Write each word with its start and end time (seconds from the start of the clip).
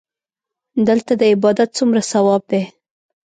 دلته 0.87 1.11
د 1.19 1.23
عبادت 1.33 1.69
څومره 1.77 2.01
ثواب 2.11 2.41
دی. 2.51 2.61